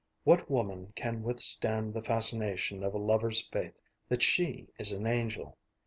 [0.23, 3.75] What woman can withstand the fascination of a lover's faith
[4.09, 5.59] that she is an angel?